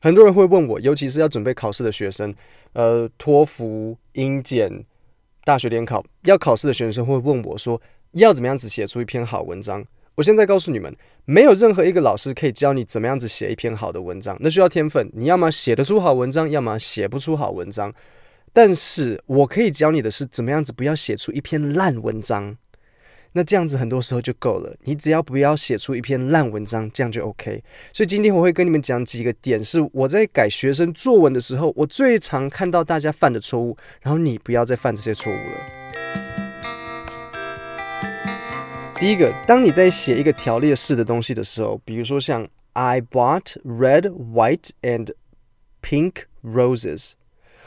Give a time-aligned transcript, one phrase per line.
[0.00, 2.34] 很多人会问我，尤其是要准备考试的学生，
[2.72, 4.84] 呃，托福、英检、
[5.44, 7.80] 大学联考要考试的学生会问我说，
[8.12, 9.84] 要怎么样子写出一篇好文章？
[10.14, 15.10] 我现在告诉你们，没有任何一个老师可以教你怎么样子写一篇好的文章，那需要天分。
[15.14, 17.94] 你要么写得出好文章，要么写不出好文章。
[18.52, 22.56] 但是我可以教你的是，怎么样子不要写出一篇烂文章。
[23.38, 27.62] 那这样子很多时候就够了，你只要不要写出一篇烂文章，这样就 OK。
[27.92, 35.56] 所以今天我会跟你们讲几个点，是我在改学生作文的时候，我最常看到大家犯的错误，然后你不要再犯这些错误了。
[38.98, 45.12] 第一个，当你在写一个条列式的东西的时候，比如说像 I bought red, white and
[45.80, 47.12] pink roses，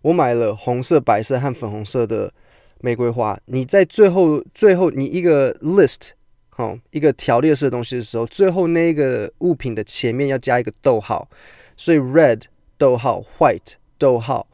[0.00, 2.34] 我买了红色、白色和粉红色的
[2.81, 3.39] 玫瑰花。
[3.45, 6.09] 你在最后最后你一个 list
[6.49, 11.29] 好一个条列式的东西的时候，最后那个物品的前面要加一个逗号，
[11.75, 12.43] 所以 red
[12.77, 14.47] 逗号 white 逗号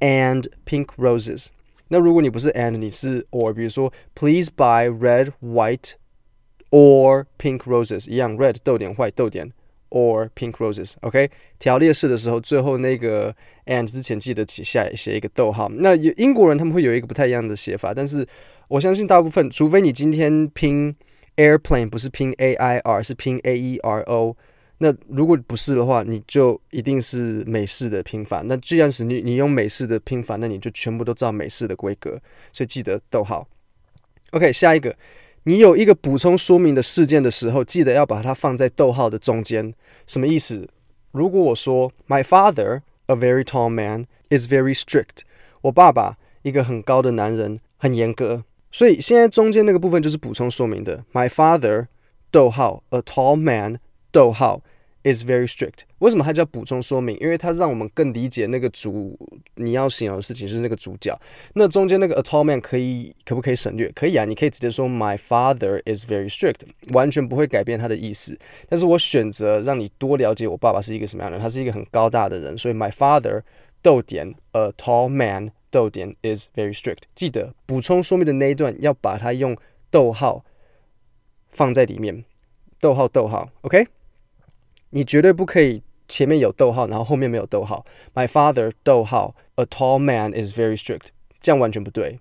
[0.00, 1.48] and pink roses。
[1.88, 5.92] 那如果你不是 and 你是 or，比如说 Please buy red, white
[6.70, 9.52] or pink roses，一样 red 逗点 white 逗点
[9.93, 10.95] or pink roses。
[11.01, 13.33] OK，条列式的时候，最后那个
[13.67, 15.69] and 之前记得写下写一个逗号。
[15.69, 18.27] 那英国人他们会有一个不太一样的写法，但是
[18.67, 20.95] 我相信大部分，除非你今天拼
[21.37, 24.35] airplane 不是拼 A I R，是拼 A E R O。
[24.79, 28.41] 那如果不是的话，你就一定是美式的拼法。
[28.45, 32.19] 那既然是你你用美式的拼法，那你就全部都照美式的规格。
[32.51, 33.47] 所以记得逗号。
[34.31, 34.93] OK，下一个，
[35.45, 39.73] 你有一个补充说明的事件的时候，记得要把它放在逗号的中间。
[40.07, 40.69] 什么意思？
[41.11, 45.23] 如果我说 My father, a very tall man, is very strict。
[45.61, 48.45] 我爸爸一个很高的男人，很严格。
[48.71, 51.03] 所以现在中间那个部分就是补充说明的。
[51.11, 51.87] My father，
[52.31, 53.79] 逗号，a tall man，
[54.11, 54.61] 逗号。
[55.03, 55.81] Is very strict。
[55.99, 57.17] 为什么它叫补充说明？
[57.19, 59.17] 因为它让我们更理解那个主
[59.55, 61.17] 你要形容的事情，是那个主角。
[61.53, 63.91] 那中间那个 a tall man 可以可不可以省略？
[63.91, 66.61] 可以啊，你可以直接说 My father is very strict，
[66.93, 68.37] 完全不会改变它的意思。
[68.67, 73.41] 但是我选择让你多了解我爸爸是一个什么样的人，他是一个很高大的人，所以 My father
[73.81, 77.03] 逗点 a tall man 逗点 is very strict。
[77.15, 79.57] 记得补充说明的那一段要把它用
[79.89, 80.45] 逗号
[81.51, 82.23] 放在里面，
[82.79, 83.87] 逗号逗号，OK。
[84.93, 87.83] 你绝对不可以前面有逗号，然后后面没有逗号。
[88.13, 91.07] My father，逗号，a tall man is very strict，
[91.41, 92.19] 这样完全不对。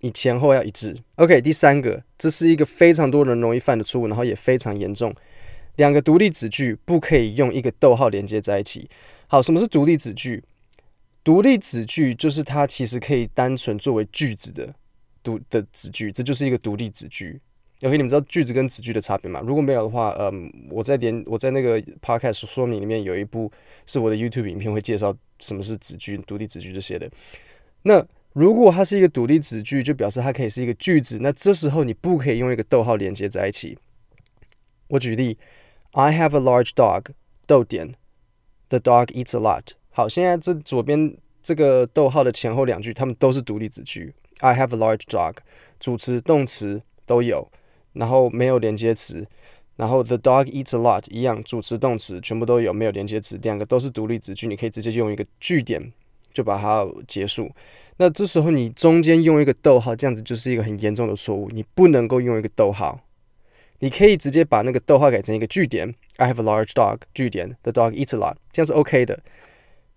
[0.00, 0.96] 你前后要一致。
[1.14, 5.14] OK，第三个，这是一个非常多人容易犯的错误，然后也非常严重。
[5.76, 8.90] 两个独立子句不可以用一个逗号连接在一起。
[9.28, 10.42] 好，什么是独立子句？
[11.22, 14.74] 独立子句就是它其实可以单纯作为句子的
[15.22, 17.40] 独的子句，这就是一个独立子句。
[17.82, 19.40] OK，你们知道句子跟子句的差别吗？
[19.46, 23.50] 如果没有的话，嗯，我在连我在那个 podcast 说明里面有一部
[23.86, 27.08] 是我的 YouTube 影片，会介绍什么是子句、独立子句这些的。
[27.82, 31.18] 那如果它是一个独立子句，就表示它可以是一个句子。
[31.20, 33.78] 那这时候你不可以用一个逗号连接在一起。
[34.88, 35.38] 我举例
[35.92, 37.04] ：I have a large dog，
[37.46, 37.94] 逗点
[38.70, 39.74] ，The dog eats a lot。
[39.90, 44.12] 好，现在这左边这个逗号的前后两句，它们都是独立子句。
[44.40, 45.36] I have a large dog，
[45.78, 47.48] 主词、动词都有。
[47.98, 49.26] 然后没有连接词，
[49.74, 55.92] 然后 the dog eats a lot 一样，主词动词全部都有，没有连接词，两个都是独立子句，你可以直接用一个句点
[56.32, 57.50] 就把它结束。
[57.96, 63.00] 那这时候你中间用一个逗号，这样子就是一个很严重的错误，你不能够用一个逗号，
[63.80, 69.18] 你可以直接把那个逗号改成一个句点，I have a large dog 句点，the dog eats a lot，这样是 OK 的。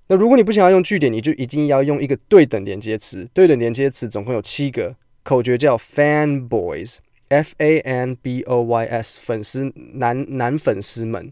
[0.07, 6.97] 那如果你不想要用句点，你就一定要用一个对等连接词，对等连接词总共有七个，口诀叫 fan boys。
[7.31, 11.31] F A N B O Y S 粉丝男男粉丝们，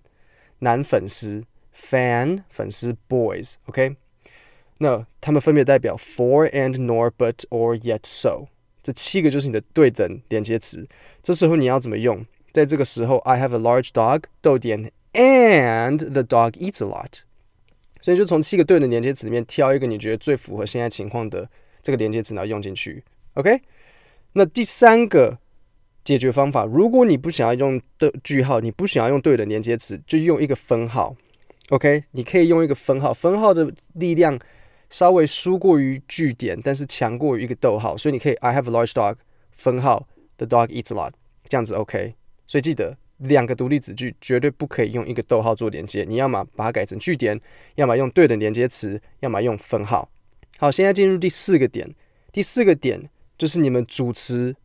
[0.59, 1.43] 男粉丝
[1.75, 3.97] fan 粉丝 boys，OK？
[4.77, 8.47] 那他们分别代表 for and nor but or yet so，
[8.81, 10.87] 这七个就是你的对等连接词。
[11.21, 12.25] 这时候你要怎么用？
[12.53, 17.23] 在这个时候，I have a large dog，逗点，and the dog eats a lot。
[17.99, 21.49] 所以就从七个对等连接词里面挑一个你觉得最符合现在情况的
[21.81, 23.03] 这个连接词，然后用进去
[23.33, 23.59] ，OK？
[24.31, 25.39] 那第三个。
[26.09, 31.15] 解决方法：如果你不想要用的句号，你不想要用对的连接词，就用一个分号。
[31.69, 34.39] OK，你可以用一个分号，分号的力量
[34.89, 39.17] 稍微输过于句点，但是强过于一个逗号，所以你可以 I have a large dog，
[39.51, 40.07] 分号
[40.37, 41.11] The dog eats a lot，
[41.47, 42.15] 这样子 OK。
[42.47, 47.39] 所以记得两个独立子句绝对不可以用一个逗号做连接，你要么把它改成句点，
[47.75, 50.09] 要么用对的连接词，要么用分号。
[50.57, 51.93] 好，现在进入第四个点，
[52.31, 53.07] 第四个点
[53.37, 54.55] 就是你们主词。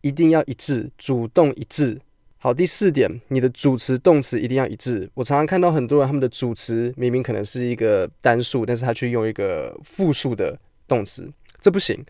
[0.00, 2.00] 一定要一致，主动一致。
[2.38, 5.10] 好，第四点，你的主词、动词一定要一致。
[5.12, 10.58] 我常常看到很多人，他们的主词明明可能是一个单数，但是他却用一个复数的
[10.88, 11.30] 动词，
[11.60, 12.02] 这不行。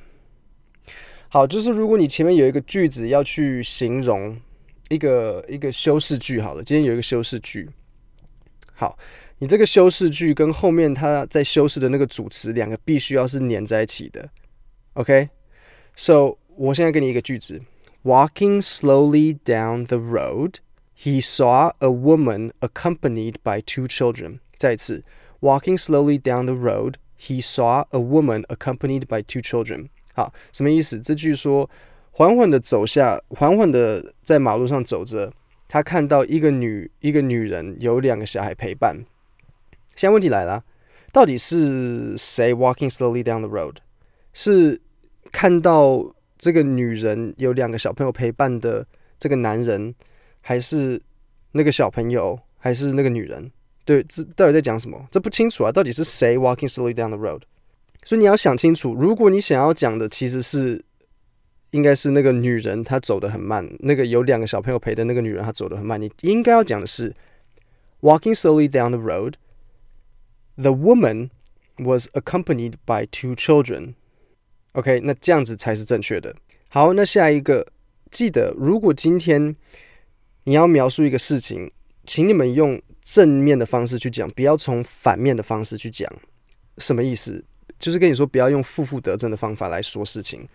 [1.31, 4.39] 好，就是如果你前面有一个句子要去形容
[4.91, 7.71] 一个一个修饰句，好了，今天有一个修饰句，
[8.75, 8.99] 好，
[9.39, 14.29] 你这个修饰句跟后面它在修饰的那个主词两个必须要是连在一起的
[14.98, 17.62] ，OK？So，我现在给你一个句子：
[18.04, 20.56] Walking slowly down the road,
[20.98, 24.40] he saw a woman accompanied by two children。
[24.58, 25.04] 再次，
[25.42, 29.88] Walking slowly down the road。He saw a woman accompanied by two children。
[30.14, 31.00] 好，什么意思？
[31.00, 31.70] 这句说
[32.12, 35.32] 缓缓的走下，缓缓的在马路上走着，
[35.70, 39.06] 他看到一个女一个女人有两个小孩陪伴。
[39.96, 40.66] 现在问题来了，
[41.14, 43.78] 到底是谁 walking slowly down the road？
[44.34, 44.82] 是
[45.33, 48.87] 看到这个女人有两个小朋友陪伴的
[49.19, 49.95] 这个男人，
[50.41, 51.01] 还是
[51.53, 53.51] 那个小朋友，还是那个女人？
[53.85, 55.07] 对，这到底在讲什么？
[55.11, 55.73] 这不清楚啊！
[55.73, 57.43] 到底是谁 walking slowly down the road？
[58.05, 58.95] 所以你要想清楚。
[58.95, 60.85] 如果你想要讲的其实是，
[61.71, 66.01] 应该是那个女人她走得很慢，那个有两个小朋友陪的那个女人她走得很慢。
[66.01, 67.15] 你应该要讲的是
[68.01, 69.35] walking slowly down the road。
[70.57, 71.31] The woman
[71.79, 73.95] was accompanied by two children。
[74.79, 76.35] OK，那这样子才是正确的。
[76.69, 77.67] 好，那下一个，
[78.11, 79.55] 记得如果今天
[80.45, 81.71] 你要描述一个事情，
[82.07, 82.81] 请你们用。
[83.09, 86.07] 正面的方式去讲，不要从反面的方式去讲。
[86.77, 87.43] 什么意思？
[87.79, 90.47] 就是跟你说，不要用负负得正的方法来说事情。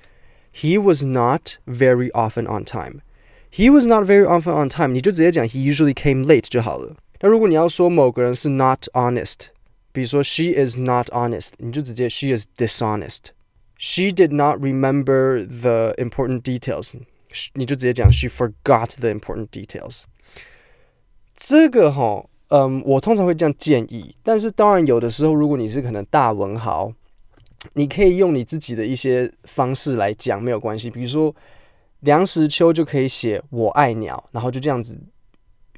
[0.53, 3.01] He was not very often on time.
[3.51, 4.89] He was not very often on time.
[4.89, 6.95] 你就直接讲 He usually came late 就好了。
[7.21, 9.47] 那如果你要说某个人是 not honest，
[9.91, 13.29] 比如说 She is not honest，你就直接 She is dishonest.
[13.77, 16.93] She did not remember the important details，
[17.53, 20.03] 你就直接讲 She forgot the important details。
[21.35, 22.25] 这个哈。
[22.49, 26.93] 嗯，我通常会这样建议，但是当然有的时候，如果你是可能大文豪，
[27.73, 30.87] 你可以用你自己的一些方式来讲，没有关系。
[30.91, 31.35] 比如说
[32.01, 35.01] 梁实秋就可以写“我爱鸟”，然后就这样子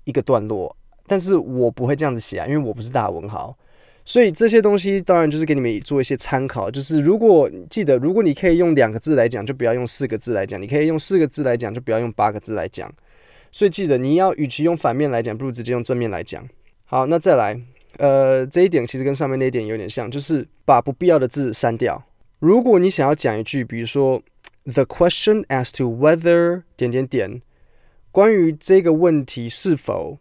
[0.04, 0.75] 一个段落。
[1.08, 3.58] 但是我不会这样子写啊，因为我不是大文豪，
[4.06, 6.70] 所以这些东西当然就是给你们做一些参考。
[6.70, 12.94] 就是如果记得，如果你可以用两个字来讲，就不要用四个字来讲；你可以用四个字来讲，就不要用八个字来讲。
[13.52, 16.48] 所以记得，你要与其用反面来讲，不如直接用正面来讲。
[16.86, 17.60] 好，那再来，
[17.98, 22.04] 呃，这一点其实跟上面那一点有点像，就是把不必要的字删掉。
[22.40, 24.22] 如果你想要讲一句，比如说
[24.66, 27.42] ，the question as to whether 点点点，
[28.12, 30.20] 关于这个问题是否，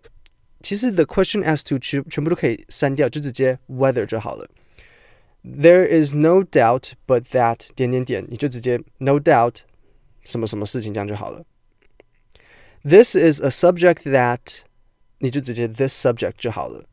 [0.63, 4.47] 其实 the question as to 全全部都可以删掉，就直接 whether 就好了。
[5.43, 9.61] There is no doubt but that 点点点，你就直接 no doubt
[10.23, 11.45] 什么什么事情这样就好了。
[12.83, 14.59] This is a subject that
[15.19, 16.85] 你就直接 this subject 就好了。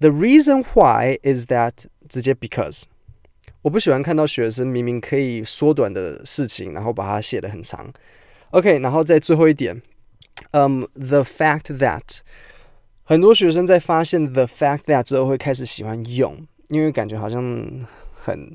[0.00, 2.84] The reason why is that 直接 because。
[3.62, 7.90] 我不喜欢看到学生明明可以缩短的事情，然后把它写得很长。
[8.50, 9.80] OK，然后在最后一点，
[10.50, 12.18] 嗯、um,，the fact that
[13.08, 17.42] 很多学生在发现 the fact that 之后会开始喜欢用，因为感觉好像
[18.12, 18.50] 很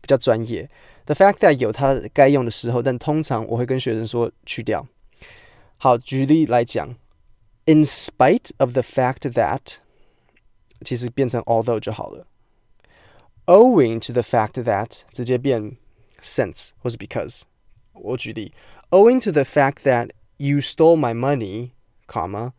[0.00, 0.68] 比较专业。
[1.06, 4.86] The fact that 有它该用的时候，但通常我会跟学生说去掉。
[5.76, 6.96] 好，举例来讲。
[7.66, 9.76] In spite of the fact that，
[10.82, 12.26] 其实变成 although 就好了。
[13.44, 15.76] Owing to the fact that 直接变
[16.22, 17.42] since 或是 because。
[17.92, 18.52] 我举例，
[18.90, 21.70] Owing to the fact that you stole my money,
[22.06, 22.52] comma,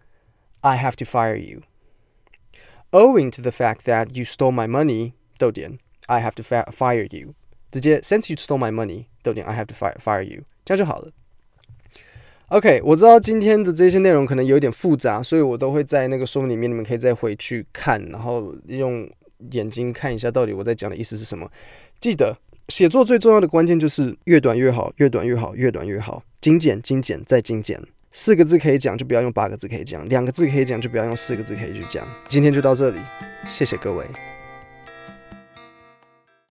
[0.64, 1.60] I have to fire you.
[2.90, 7.34] Owing to the fact that you stole my money, 逗点，I have to fire fire you.
[7.70, 11.12] 直接 since you stole my money, 逗点，I have to fire fire you，这样就好了。
[12.48, 19.06] OK，我知道今天的这些内容可能有点复杂，所以我都会在那个说明里面，你们可以再回去看，然后用
[19.50, 21.50] 眼睛看一下到底我在讲的意思是什么。
[22.00, 27.82] 记得写作最重要的关键就是越短越好，越短越好，越短越好，精简、精简再精简。
[28.16, 32.06] 四个字可以讲，就不要用八个字可以讲；两个字可以讲，就不要用四个字可以去讲。
[32.28, 33.00] 今天就到这里，
[33.48, 34.06] 谢谢各位。